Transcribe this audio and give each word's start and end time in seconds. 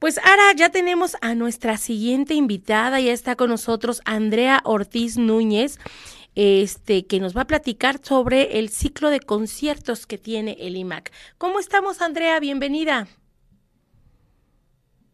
Pues 0.00 0.16
ahora 0.16 0.54
ya 0.56 0.70
tenemos 0.70 1.14
a 1.20 1.34
nuestra 1.34 1.76
siguiente 1.76 2.32
invitada, 2.32 3.00
ya 3.00 3.12
está 3.12 3.36
con 3.36 3.50
nosotros 3.50 4.00
Andrea 4.06 4.62
Ortiz 4.64 5.18
Núñez, 5.18 5.78
este, 6.34 7.04
que 7.04 7.20
nos 7.20 7.36
va 7.36 7.42
a 7.42 7.46
platicar 7.46 8.00
sobre 8.02 8.58
el 8.58 8.70
ciclo 8.70 9.10
de 9.10 9.20
conciertos 9.20 10.06
que 10.06 10.16
tiene 10.16 10.56
el 10.58 10.76
IMAC. 10.76 11.12
¿Cómo 11.36 11.60
estamos, 11.60 12.00
Andrea? 12.00 12.40
Bienvenida. 12.40 13.08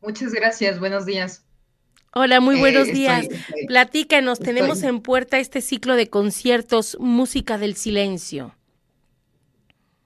Muchas 0.02 0.32
gracias, 0.32 0.78
buenos 0.78 1.04
días. 1.04 1.44
Hola, 2.14 2.38
muy 2.38 2.56
buenos 2.56 2.86
eh, 2.86 2.92
días. 2.92 3.26
Platícanos, 3.66 4.38
tenemos 4.38 4.84
en 4.84 5.00
puerta 5.00 5.40
este 5.40 5.62
ciclo 5.62 5.96
de 5.96 6.10
conciertos 6.10 6.96
Música 7.00 7.58
del 7.58 7.74
Silencio. 7.74 8.54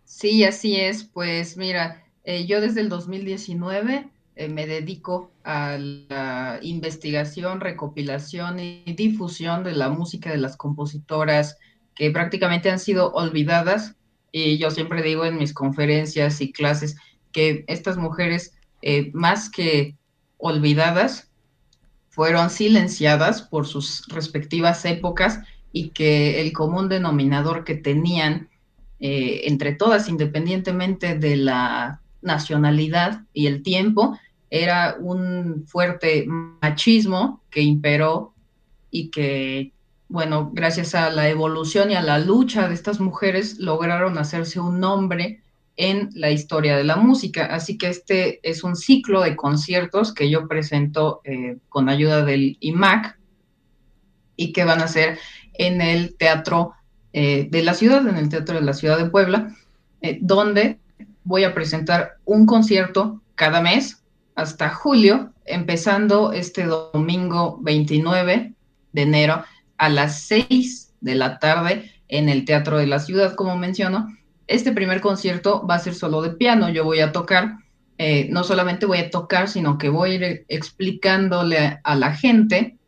Sí, 0.06 0.42
así 0.42 0.76
es. 0.80 1.04
Pues 1.04 1.58
mira, 1.58 2.02
eh, 2.24 2.46
yo 2.46 2.62
desde 2.62 2.80
el 2.80 2.88
2019 2.88 4.08
eh, 4.40 4.48
me 4.48 4.66
dedico 4.66 5.30
a 5.44 5.76
la 5.76 6.60
investigación, 6.62 7.60
recopilación 7.60 8.58
y 8.58 8.84
difusión 8.96 9.64
de 9.64 9.72
la 9.72 9.90
música 9.90 10.30
de 10.30 10.38
las 10.38 10.56
compositoras 10.56 11.58
que 11.94 12.10
prácticamente 12.10 12.70
han 12.70 12.78
sido 12.78 13.12
olvidadas. 13.12 13.96
Y 14.32 14.56
yo 14.56 14.70
siempre 14.70 15.02
digo 15.02 15.26
en 15.26 15.36
mis 15.36 15.52
conferencias 15.52 16.40
y 16.40 16.52
clases 16.52 16.96
que 17.32 17.66
estas 17.68 17.98
mujeres, 17.98 18.54
eh, 18.80 19.10
más 19.12 19.50
que 19.50 19.98
olvidadas, 20.38 21.30
fueron 22.08 22.48
silenciadas 22.48 23.42
por 23.42 23.66
sus 23.66 24.06
respectivas 24.08 24.86
épocas 24.86 25.40
y 25.70 25.90
que 25.90 26.40
el 26.40 26.54
común 26.54 26.88
denominador 26.88 27.64
que 27.64 27.74
tenían 27.74 28.48
eh, 29.00 29.42
entre 29.44 29.72
todas, 29.74 30.08
independientemente 30.08 31.18
de 31.18 31.36
la 31.36 32.00
nacionalidad 32.22 33.24
y 33.34 33.46
el 33.46 33.62
tiempo, 33.62 34.18
era 34.50 34.96
un 34.98 35.64
fuerte 35.66 36.26
machismo 36.26 37.40
que 37.50 37.62
imperó 37.62 38.34
y 38.90 39.10
que, 39.10 39.72
bueno, 40.08 40.50
gracias 40.52 40.94
a 40.96 41.10
la 41.10 41.28
evolución 41.28 41.92
y 41.92 41.94
a 41.94 42.02
la 42.02 42.18
lucha 42.18 42.68
de 42.68 42.74
estas 42.74 42.98
mujeres 42.98 43.58
lograron 43.58 44.18
hacerse 44.18 44.58
un 44.58 44.80
nombre 44.80 45.40
en 45.76 46.10
la 46.14 46.30
historia 46.30 46.76
de 46.76 46.84
la 46.84 46.96
música. 46.96 47.46
Así 47.46 47.78
que 47.78 47.88
este 47.88 48.40
es 48.42 48.64
un 48.64 48.76
ciclo 48.76 49.22
de 49.22 49.36
conciertos 49.36 50.12
que 50.12 50.28
yo 50.28 50.48
presento 50.48 51.20
eh, 51.24 51.56
con 51.68 51.88
ayuda 51.88 52.24
del 52.24 52.58
IMAC 52.60 53.16
y 54.36 54.52
que 54.52 54.64
van 54.64 54.82
a 54.82 54.88
ser 54.88 55.18
en 55.54 55.80
el 55.80 56.16
Teatro 56.16 56.72
eh, 57.12 57.46
de 57.50 57.62
la 57.62 57.74
Ciudad, 57.74 58.06
en 58.06 58.16
el 58.16 58.28
Teatro 58.28 58.56
de 58.56 58.62
la 58.62 58.74
Ciudad 58.74 58.98
de 58.98 59.08
Puebla, 59.08 59.54
eh, 60.02 60.18
donde 60.20 60.78
voy 61.24 61.44
a 61.44 61.54
presentar 61.54 62.16
un 62.24 62.46
concierto 62.46 63.20
cada 63.34 63.60
mes 63.60 63.99
hasta 64.40 64.70
julio, 64.70 65.32
empezando 65.44 66.32
este 66.32 66.64
domingo 66.64 67.58
29 67.60 68.54
de 68.92 69.02
enero 69.02 69.44
a 69.76 69.88
las 69.90 70.22
6 70.22 70.94
de 71.00 71.14
la 71.14 71.38
tarde 71.38 71.92
en 72.08 72.28
el 72.30 72.46
Teatro 72.46 72.78
de 72.78 72.86
la 72.86 73.00
Ciudad, 73.00 73.34
como 73.34 73.56
menciono. 73.56 74.08
Este 74.46 74.72
primer 74.72 75.02
concierto 75.02 75.66
va 75.66 75.74
a 75.74 75.80
ser 75.80 75.94
solo 75.94 76.22
de 76.22 76.30
piano, 76.30 76.70
yo 76.70 76.84
voy 76.84 77.00
a 77.00 77.12
tocar, 77.12 77.58
eh, 77.98 78.28
no 78.30 78.42
solamente 78.42 78.86
voy 78.86 78.98
a 78.98 79.10
tocar, 79.10 79.46
sino 79.46 79.76
que 79.76 79.90
voy 79.90 80.12
a 80.12 80.14
ir 80.14 80.44
explicándole 80.48 81.78
a 81.84 81.94
la 81.94 82.14
gente 82.14 82.78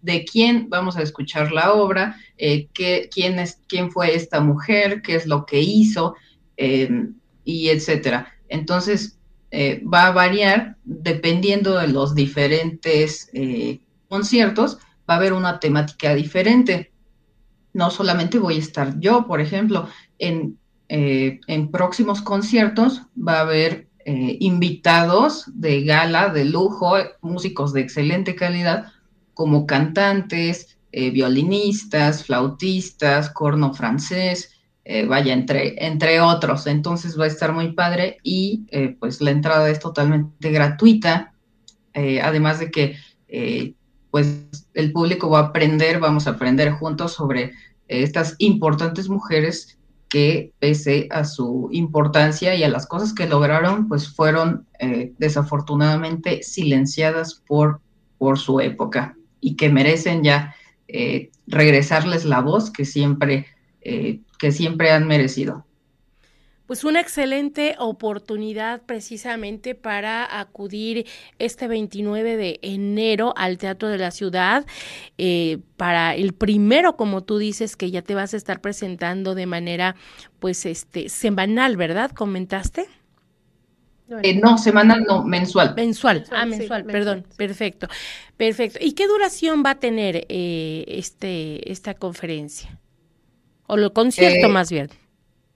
de 0.00 0.24
quién 0.24 0.70
vamos 0.70 0.96
a 0.96 1.02
escuchar 1.02 1.52
la 1.52 1.74
obra, 1.74 2.16
eh, 2.38 2.68
qué, 2.72 3.10
quién, 3.12 3.38
es, 3.38 3.60
quién 3.68 3.90
fue 3.90 4.14
esta 4.14 4.40
mujer, 4.40 5.02
qué 5.02 5.16
es 5.16 5.26
lo 5.26 5.44
que 5.44 5.60
hizo, 5.60 6.14
eh, 6.56 6.88
y 7.44 7.68
etcétera. 7.68 8.32
Entonces, 8.48 9.18
eh, 9.50 9.82
va 9.84 10.06
a 10.06 10.12
variar 10.12 10.76
dependiendo 10.84 11.78
de 11.78 11.88
los 11.88 12.14
diferentes 12.14 13.30
eh, 13.32 13.80
conciertos, 14.08 14.78
va 15.08 15.14
a 15.14 15.16
haber 15.18 15.32
una 15.32 15.60
temática 15.60 16.14
diferente. 16.14 16.92
No 17.72 17.90
solamente 17.90 18.38
voy 18.38 18.56
a 18.56 18.58
estar 18.58 18.98
yo, 18.98 19.26
por 19.26 19.40
ejemplo, 19.40 19.88
en, 20.18 20.58
eh, 20.88 21.40
en 21.46 21.70
próximos 21.70 22.22
conciertos 22.22 23.02
va 23.16 23.38
a 23.38 23.42
haber 23.42 23.88
invitados 24.06 25.44
de 25.46 25.82
gala, 25.82 26.28
de 26.28 26.44
lujo, 26.44 26.94
músicos 27.22 27.72
de 27.72 27.80
excelente 27.80 28.34
calidad, 28.34 28.92
como 29.32 29.64
cantantes, 29.64 30.76
violinistas, 30.92 32.22
flautistas, 32.26 33.30
corno 33.30 33.72
francés, 33.72 34.53
eh, 34.86 35.06
vaya, 35.06 35.32
entre, 35.32 35.86
entre 35.86 36.20
otros. 36.20 36.66
Entonces 36.66 37.18
va 37.18 37.24
a 37.24 37.28
estar 37.28 37.52
muy 37.52 37.72
padre 37.72 38.18
y 38.22 38.66
eh, 38.70 38.94
pues 39.00 39.20
la 39.22 39.30
entrada 39.30 39.70
es 39.70 39.80
totalmente 39.80 40.50
gratuita, 40.50 41.32
eh, 41.94 42.20
además 42.20 42.58
de 42.60 42.70
que 42.70 42.96
pues 44.10 44.46
el 44.74 44.92
público 44.92 45.28
va 45.28 45.40
a 45.40 45.42
aprender, 45.46 45.98
vamos 45.98 46.28
a 46.28 46.32
aprender 46.32 46.70
juntos 46.70 47.14
sobre 47.14 47.50
estas 47.88 48.36
importantes 48.38 49.08
mujeres 49.08 49.76
que 50.08 50.52
pese 50.60 51.08
a 51.10 51.24
su 51.24 51.68
importancia 51.72 52.54
y 52.54 52.62
a 52.62 52.68
las 52.68 52.86
cosas 52.86 53.12
que 53.12 53.26
lograron, 53.26 53.88
pues 53.88 54.08
fueron 54.08 54.68
desafortunadamente 55.18 56.44
silenciadas 56.44 57.42
por, 57.44 57.80
por 58.16 58.38
su 58.38 58.60
época 58.60 59.16
y 59.40 59.56
que 59.56 59.68
merecen 59.68 60.22
ya 60.22 60.54
regresarles 61.48 62.24
la 62.24 62.40
voz 62.40 62.70
que 62.70 62.84
siempre 62.84 63.46
que 64.44 64.52
siempre 64.52 64.90
han 64.90 65.06
merecido. 65.06 65.64
Pues 66.66 66.84
una 66.84 67.00
excelente 67.00 67.76
oportunidad 67.78 68.82
precisamente 68.82 69.74
para 69.74 70.38
acudir 70.38 71.06
este 71.38 71.66
29 71.66 72.36
de 72.36 72.58
enero 72.60 73.32
al 73.38 73.56
Teatro 73.56 73.88
de 73.88 73.96
la 73.96 74.10
Ciudad, 74.10 74.66
eh, 75.16 75.60
para 75.78 76.14
el 76.14 76.34
primero, 76.34 76.94
como 76.98 77.22
tú 77.22 77.38
dices, 77.38 77.74
que 77.74 77.90
ya 77.90 78.02
te 78.02 78.14
vas 78.14 78.34
a 78.34 78.36
estar 78.36 78.60
presentando 78.60 79.34
de 79.34 79.46
manera, 79.46 79.96
pues, 80.40 80.66
este, 80.66 81.08
semanal, 81.08 81.78
¿verdad? 81.78 82.10
¿Comentaste? 82.10 82.86
Eh, 84.22 84.38
no, 84.38 84.58
semanal 84.58 85.04
no, 85.08 85.24
mensual. 85.24 85.74
Mensual, 85.74 86.26
ah, 86.32 86.44
mensual, 86.44 86.84
perdón, 86.84 87.24
perfecto, 87.38 87.88
perfecto. 88.36 88.78
¿Y 88.82 88.92
qué 88.92 89.06
duración 89.06 89.62
va 89.64 89.70
a 89.70 89.80
tener 89.80 90.26
eh, 90.28 90.84
este, 90.86 91.72
esta 91.72 91.94
conferencia? 91.94 92.78
O 93.66 93.76
lo 93.76 93.92
concierto 93.92 94.46
eh, 94.46 94.50
más 94.50 94.70
bien. 94.70 94.90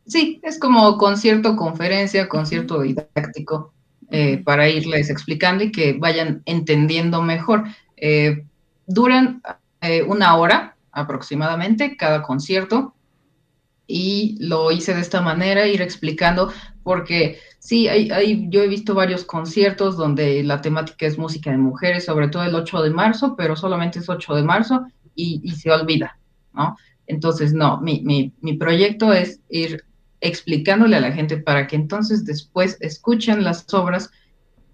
Sí, 0.07 0.41
es 0.43 0.59
como 0.59 0.97
concierto, 0.97 1.57
conferencia, 1.57 2.29
concierto 2.29 2.81
didáctico, 2.81 3.73
eh, 4.11 4.39
para 4.39 4.69
irles 4.69 5.11
explicando 5.11 5.65
y 5.65 5.73
que 5.73 5.93
vayan 5.93 6.43
entendiendo 6.47 7.23
mejor. 7.23 7.65
Eh, 7.97 8.45
duran 8.87 9.43
una 10.07 10.35
hora 10.37 10.77
aproximadamente 10.91 11.97
cada 11.97 12.23
concierto 12.23 12.95
y 13.87 14.37
lo 14.41 14.73
hice 14.73 14.95
de 14.95 15.01
esta 15.01 15.21
manera, 15.21 15.67
ir 15.67 15.83
explicando, 15.83 16.53
porque 16.83 17.39
sí, 17.59 17.87
hay, 17.87 18.47
yo 18.51 18.63
he 18.63 18.69
visto 18.69 18.95
varios 18.95 19.25
conciertos 19.25 19.97
donde 19.97 20.43
la 20.43 20.61
temática 20.61 21.07
es 21.07 21.17
música 21.17 21.51
de 21.51 21.59
mujeres, 21.59 22.07
sobre 22.07 22.29
todo 22.29 22.43
el 22.43 22.55
8 22.55 22.83
de 22.83 22.91
marzo, 22.91 23.37
pero 23.37 23.55
solamente 23.57 24.01
es 24.01 24.09
8 24.09 24.35
de 24.35 24.43
marzo 24.43 24.87
y, 25.15 25.41
y 25.45 25.51
se 25.53 25.71
olvida, 25.71 26.19
¿no? 26.53 26.77
Entonces, 27.09 27.55
no, 27.55 27.81
mi, 27.81 28.03
mi, 28.41 28.53
proyecto 28.55 29.13
es 29.13 29.41
ir 29.49 29.85
explicándole 30.21 30.97
a 30.97 31.01
la 31.01 31.13
gente 31.13 31.39
para 31.39 31.67
que 31.67 31.75
entonces 31.75 32.25
después 32.25 32.77
escuchen 32.81 33.43
las 33.45 33.73
obras 33.73 34.11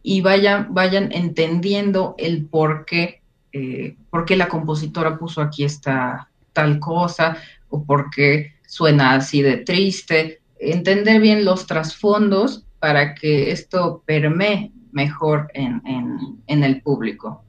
y 0.03 0.21
vayan, 0.21 0.75
vayan 0.75 1.13
entendiendo 1.13 2.17
el 2.19 2.47
por 2.47 2.85
qué, 2.87 3.23
eh, 3.53 3.97
por 4.11 4.25
qué 4.25 4.37
la 4.37 4.49
compositora 4.49 5.17
puso 5.17 5.41
aquí 5.41 5.65
esta 5.65 6.29
tal 6.53 6.81
cosa 6.81 7.37
o 7.69 7.85
por 7.85 8.11
qué 8.11 8.55
suena 8.67 9.15
así 9.15 9.41
de 9.41 9.59
triste, 9.59 10.41
entender 10.59 11.21
bien 11.21 11.45
los 11.45 11.67
trasfondos 11.67 12.65
para 12.81 13.15
que 13.15 13.53
esto 13.53 14.03
permee 14.05 14.73
mejor 14.91 15.51
en, 15.55 15.81
en, 15.87 16.19
en 16.49 16.65
el 16.65 16.83
público. 16.83 17.45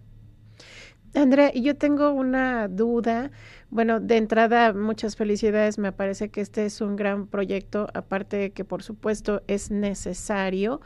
Andrea, 1.16 1.52
yo 1.54 1.78
tengo 1.78 2.12
una 2.12 2.68
duda. 2.68 3.32
Bueno, 3.70 4.00
de 4.02 4.18
entrada, 4.18 4.74
muchas 4.74 5.16
felicidades. 5.16 5.78
Me 5.78 5.92
parece 5.94 6.30
que 6.30 6.42
este 6.42 6.66
es 6.66 6.82
un 6.82 6.96
gran 6.98 7.28
proyecto, 7.28 7.88
aparte 7.94 8.38
de 8.38 8.52
que 8.52 8.66
por 8.66 8.84
supuesto 8.84 9.42
es 9.48 9.72
necesario 9.72 10.82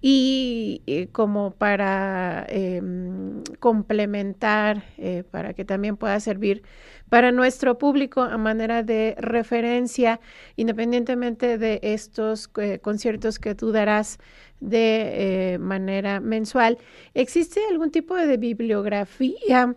y 0.00 0.82
eh, 0.86 1.08
como 1.10 1.52
para 1.52 2.46
em, 2.48 3.42
complementar, 3.60 4.84
eh, 4.98 5.24
para 5.30 5.54
que 5.54 5.64
también 5.64 5.96
pueda 5.96 6.20
servir 6.20 6.62
para 7.08 7.32
nuestro 7.32 7.78
público 7.78 8.22
a 8.22 8.36
manera 8.36 8.82
de 8.82 9.14
referencia, 9.18 10.20
independientemente 10.56 11.56
de 11.56 11.80
estos 11.82 12.50
eh, 12.58 12.78
conciertos 12.80 13.38
que 13.38 13.54
tú 13.54 13.72
darás 13.72 14.18
de 14.60 15.58
manera 15.60 16.20
mensual. 16.20 16.78
¿Existe 17.12 17.60
algún 17.70 17.90
tipo 17.90 18.16
de 18.16 18.36
bibliografía 18.38 19.76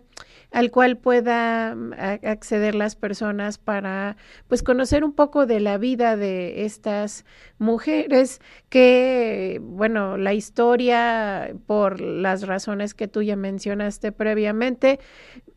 al 0.52 0.70
cual 0.70 0.96
pueda 0.98 1.74
mm, 1.74 1.92
acceder 2.24 2.74
las 2.74 2.96
personas 2.96 3.58
para 3.58 4.16
pues 4.48 4.62
conocer 4.62 5.04
un 5.04 5.12
poco 5.12 5.46
de 5.46 5.60
la 5.60 5.78
vida 5.78 6.16
de 6.16 6.64
estas 6.64 7.24
mujeres 7.58 8.40
que 8.68 9.60
bueno 9.62 10.16
la 10.16 10.34
historia 10.34 11.54
por 11.66 12.00
las 12.00 12.46
razones 12.46 12.94
que 12.94 13.08
tú 13.08 13.22
ya 13.22 13.36
mencionaste 13.36 14.12
previamente 14.12 15.00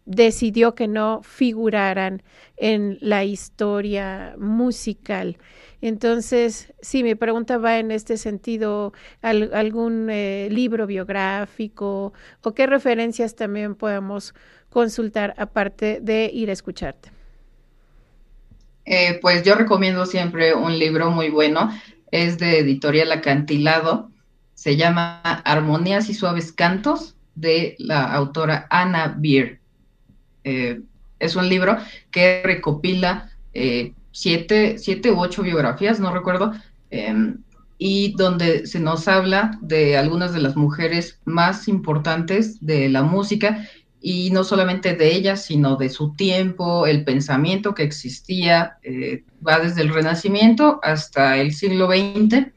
decidió 0.05 0.75
que 0.75 0.87
no 0.87 1.21
figuraran 1.23 2.23
en 2.57 2.97
la 3.01 3.23
historia 3.23 4.35
musical. 4.37 5.37
Entonces, 5.81 6.73
sí, 6.81 7.03
mi 7.03 7.15
pregunta 7.15 7.57
va 7.57 7.77
en 7.79 7.91
este 7.91 8.17
sentido, 8.17 8.93
algún 9.21 10.09
eh, 10.09 10.47
libro 10.51 10.87
biográfico 10.87 12.13
o 12.41 12.53
qué 12.53 12.67
referencias 12.67 13.35
también 13.35 13.75
podemos 13.75 14.33
consultar 14.73 15.35
aparte 15.37 15.99
de 16.01 16.31
ir 16.33 16.49
a 16.49 16.53
escucharte. 16.53 17.11
Eh, 18.85 19.19
pues 19.21 19.43
yo 19.43 19.53
recomiendo 19.55 20.05
siempre 20.07 20.55
un 20.55 20.77
libro 20.77 21.11
muy 21.11 21.29
bueno, 21.29 21.69
es 22.11 22.39
de 22.39 22.59
editorial 22.59 23.11
Acantilado, 23.11 24.09
se 24.55 24.75
llama 24.75 25.21
Armonías 25.21 26.09
y 26.09 26.15
Suaves 26.15 26.51
Cantos 26.51 27.15
de 27.35 27.75
la 27.77 28.03
autora 28.13 28.65
Anna 28.71 29.15
Beer. 29.17 29.59
Eh, 30.43 30.81
es 31.19 31.35
un 31.35 31.47
libro 31.47 31.77
que 32.11 32.41
recopila 32.43 33.29
eh, 33.53 33.93
siete, 34.11 34.79
siete, 34.79 35.11
u 35.11 35.19
ocho 35.19 35.43
biografías, 35.43 35.99
no 35.99 36.11
recuerdo, 36.11 36.51
em, 36.89 37.37
y 37.77 38.13
donde 38.17 38.65
se 38.65 38.79
nos 38.79 39.07
habla 39.07 39.57
de 39.61 39.97
algunas 39.97 40.33
de 40.33 40.41
las 40.41 40.55
mujeres 40.55 41.19
más 41.25 41.67
importantes 41.67 42.65
de 42.65 42.89
la 42.89 43.03
música 43.03 43.67
y 44.03 44.29
no 44.29 44.43
solamente 44.43 44.93
de 44.95 45.15
ellas, 45.15 45.45
sino 45.45 45.77
de 45.77 45.89
su 45.89 46.13
tiempo, 46.13 46.85
el 46.85 47.03
pensamiento 47.03 47.73
que 47.73 47.83
existía, 47.83 48.77
eh, 48.83 49.23
va 49.45 49.59
desde 49.59 49.81
el 49.81 49.93
Renacimiento 49.93 50.79
hasta 50.83 51.37
el 51.37 51.53
siglo 51.53 51.87
XX. 51.87 52.51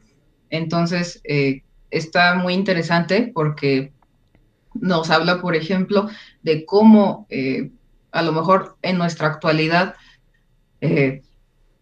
Entonces, 0.51 1.23
está 1.91 2.35
muy 2.35 2.53
interesante 2.53 3.31
porque 3.33 3.93
nos 4.81 5.11
habla, 5.11 5.41
por 5.41 5.57
ejemplo, 5.57 6.09
de 6.43 6.65
cómo 6.65 7.27
eh, 7.31 7.71
a 8.13 8.23
lo 8.23 8.33
mejor 8.33 8.77
en 8.83 8.99
nuestra 8.99 9.29
actualidad 9.29 9.95
eh, 10.81 11.23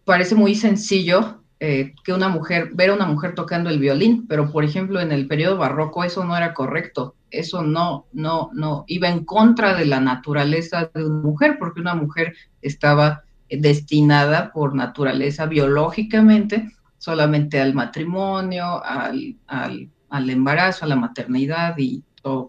parece 0.03 0.35
muy 0.35 0.55
sencillo 0.55 1.41
eh, 1.59 1.93
que 2.03 2.13
una 2.13 2.29
mujer, 2.29 2.71
ver 2.73 2.89
a 2.89 2.93
una 2.93 3.05
mujer 3.05 3.35
tocando 3.35 3.69
el 3.69 3.79
violín, 3.79 4.27
pero 4.27 4.51
por 4.51 4.63
ejemplo 4.63 4.99
en 4.99 5.11
el 5.11 5.27
periodo 5.27 5.57
barroco 5.57 6.03
eso 6.03 6.23
no 6.23 6.35
era 6.35 6.53
correcto, 6.53 7.15
eso 7.39 7.63
no, 7.63 8.07
no, 8.13 8.49
no, 8.53 8.83
iba 8.87 9.09
en 9.09 9.25
contra 9.25 9.75
de 9.75 9.85
la 9.85 9.99
naturaleza 9.99 10.89
de 10.93 11.05
una 11.05 11.21
mujer, 11.21 11.57
porque 11.59 11.81
una 11.81 11.95
mujer 11.95 12.33
estaba 12.61 13.23
destinada 13.49 14.51
por 14.51 14.75
naturaleza 14.75 15.45
biológicamente 15.45 16.71
solamente 16.97 17.61
al 17.61 17.73
matrimonio, 17.73 18.83
al, 18.83 19.37
al 19.47 20.29
embarazo, 20.29 20.85
a 20.85 20.87
la 20.87 20.95
maternidad 20.95 21.77
y 21.77 22.03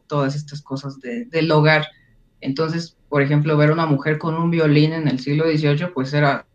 todas 0.07 0.35
estas 0.35 0.63
cosas 0.63 0.99
del 1.01 1.51
hogar. 1.51 1.87
Entonces, 2.41 2.97
por 3.09 3.23
ejemplo, 3.23 3.57
ver 3.57 3.71
una 3.71 3.87
mujer 3.87 4.19
con 4.19 4.35
un 4.35 4.51
violín 4.51 4.93
en 4.93 5.09
el 5.09 5.21
siglo 5.21 5.45
XVIII, 5.45 5.89
pues 5.93 6.15
era 6.15 6.47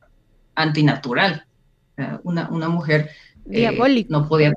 antinatural. 0.55 1.45
Una, 2.23 2.49
una 2.49 2.69
mujer 2.69 3.11
eh, 3.51 4.05
no 4.09 4.27
podía... 4.27 4.53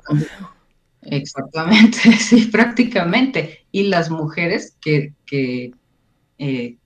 Exactamente, 1.05 1.99
sí, 2.19 2.47
prácticamente. 2.47 3.65
Y 3.71 3.83
las 3.83 4.09
mujeres 4.09 4.77
que, 4.81 5.13
que 5.25 5.71
eh, 6.37 6.77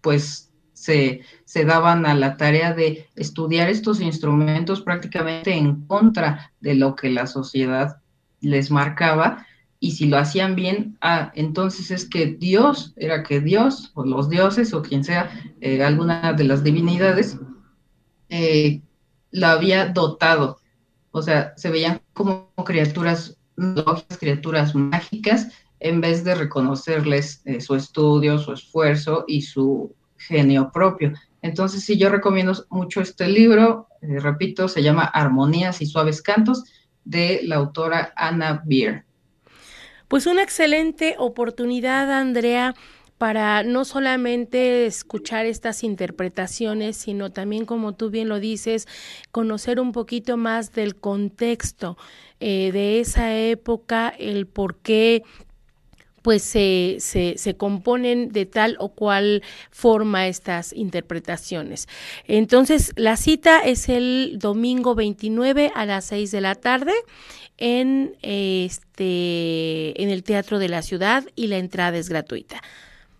pues 0.00 0.52
se, 0.72 1.20
se, 1.44 1.64
daban 1.64 2.06
a 2.06 2.14
la 2.14 2.36
tarea 2.36 2.72
de 2.72 3.08
estudiar 3.16 3.68
estos 3.68 4.00
instrumentos 4.00 4.80
prácticamente 4.80 5.54
en 5.54 5.86
contra 5.86 6.52
de 6.60 6.74
lo 6.74 6.94
que 6.94 7.10
la 7.10 7.26
sociedad 7.26 7.98
les 8.40 8.70
marcaba, 8.70 9.46
y 9.84 9.90
si 9.90 10.06
lo 10.06 10.16
hacían 10.16 10.54
bien, 10.54 10.96
ah, 11.02 11.30
entonces 11.34 11.90
es 11.90 12.08
que 12.08 12.24
Dios, 12.24 12.94
era 12.96 13.22
que 13.22 13.40
Dios, 13.40 13.90
o 13.92 14.02
los 14.02 14.30
dioses, 14.30 14.72
o 14.72 14.80
quien 14.80 15.04
sea, 15.04 15.28
eh, 15.60 15.82
alguna 15.84 16.32
de 16.32 16.44
las 16.44 16.64
divinidades, 16.64 17.38
eh, 18.30 18.80
la 19.30 19.52
había 19.52 19.88
dotado. 19.88 20.58
O 21.10 21.20
sea, 21.20 21.52
se 21.58 21.68
veían 21.68 22.00
como 22.14 22.50
criaturas 22.64 23.36
criaturas 24.18 24.74
mágicas, 24.74 25.48
en 25.80 26.00
vez 26.00 26.24
de 26.24 26.34
reconocerles 26.34 27.42
eh, 27.44 27.60
su 27.60 27.74
estudio, 27.74 28.38
su 28.38 28.52
esfuerzo 28.52 29.24
y 29.26 29.42
su 29.42 29.94
genio 30.16 30.70
propio. 30.72 31.12
Entonces, 31.42 31.84
sí, 31.84 31.98
yo 31.98 32.08
recomiendo 32.08 32.54
mucho 32.70 33.02
este 33.02 33.28
libro, 33.28 33.88
repito, 34.00 34.66
se 34.66 34.82
llama 34.82 35.04
Armonías 35.04 35.82
y 35.82 35.86
Suaves 35.86 36.22
Cantos, 36.22 36.64
de 37.04 37.40
la 37.44 37.56
autora 37.56 38.12
Anna 38.16 38.62
Beer. 38.64 39.04
Pues 40.08 40.26
una 40.26 40.42
excelente 40.42 41.16
oportunidad, 41.18 42.10
Andrea, 42.10 42.74
para 43.18 43.62
no 43.62 43.84
solamente 43.84 44.86
escuchar 44.86 45.46
estas 45.46 45.84
interpretaciones, 45.84 46.96
sino 46.96 47.30
también, 47.30 47.64
como 47.64 47.94
tú 47.94 48.10
bien 48.10 48.28
lo 48.28 48.40
dices, 48.40 48.88
conocer 49.30 49.80
un 49.80 49.92
poquito 49.92 50.36
más 50.36 50.72
del 50.72 50.96
contexto 50.96 51.96
eh, 52.40 52.70
de 52.72 53.00
esa 53.00 53.36
época, 53.36 54.08
el 54.18 54.46
por 54.46 54.76
qué 54.76 55.22
pues 56.22 56.42
se, 56.42 56.96
se, 57.00 57.34
se, 57.36 57.54
componen 57.54 58.30
de 58.30 58.46
tal 58.46 58.76
o 58.80 58.88
cual 58.88 59.42
forma 59.70 60.26
estas 60.26 60.72
interpretaciones. 60.72 61.86
Entonces, 62.26 62.94
la 62.96 63.18
cita 63.18 63.60
es 63.60 63.90
el 63.90 64.38
domingo 64.38 64.94
29 64.94 65.70
a 65.74 65.84
las 65.84 66.06
6 66.06 66.30
de 66.30 66.40
la 66.40 66.54
tarde 66.54 66.94
en 67.58 68.16
este 68.22 70.02
en 70.02 70.08
el 70.08 70.22
Teatro 70.24 70.58
de 70.58 70.70
la 70.70 70.80
Ciudad 70.80 71.24
y 71.36 71.48
la 71.48 71.58
entrada 71.58 71.98
es 71.98 72.08
gratuita. 72.08 72.62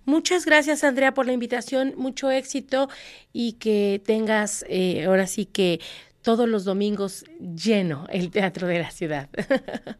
Muchas 0.06 0.44
gracias 0.44 0.84
Andrea 0.84 1.14
por 1.14 1.26
la 1.26 1.32
invitación, 1.32 1.94
mucho 1.96 2.30
éxito 2.30 2.88
y 3.32 3.54
que 3.54 4.02
tengas 4.04 4.64
eh, 4.68 5.04
ahora 5.06 5.26
sí 5.26 5.46
que 5.46 5.80
todos 6.20 6.48
los 6.48 6.64
domingos 6.64 7.24
lleno 7.38 8.06
el 8.10 8.30
Teatro 8.30 8.66
de 8.66 8.78
la 8.80 8.90
Ciudad. 8.90 9.28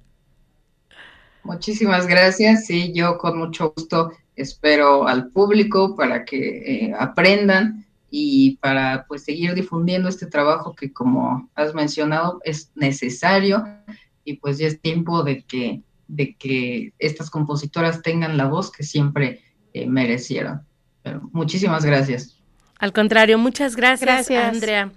Muchísimas 1.44 2.06
gracias. 2.06 2.66
Sí, 2.66 2.92
yo 2.94 3.18
con 3.18 3.38
mucho 3.38 3.74
gusto 3.76 4.12
espero 4.34 5.06
al 5.06 5.28
público 5.28 5.94
para 5.96 6.24
que 6.24 6.86
eh, 6.86 6.94
aprendan 6.98 7.86
y 8.10 8.56
para 8.56 9.04
pues 9.06 9.24
seguir 9.24 9.54
difundiendo 9.54 10.08
este 10.08 10.26
trabajo 10.26 10.74
que 10.74 10.92
como 10.92 11.50
has 11.54 11.74
mencionado 11.74 12.40
es 12.44 12.70
necesario 12.74 13.64
y 14.24 14.34
pues 14.34 14.58
ya 14.58 14.68
es 14.68 14.80
tiempo 14.80 15.22
de 15.22 15.42
que, 15.42 15.82
de 16.08 16.34
que 16.36 16.92
estas 16.98 17.28
compositoras 17.28 18.02
tengan 18.02 18.36
la 18.36 18.46
voz 18.46 18.70
que 18.70 18.82
siempre 18.82 19.42
eh, 19.74 19.86
merecieron. 19.86 20.62
muchísimas 21.32 21.84
gracias. 21.84 22.40
Al 22.78 22.92
contrario, 22.92 23.38
muchas 23.38 23.76
gracias, 23.76 24.28
gracias. 24.28 24.54
Andrea. 24.54 24.92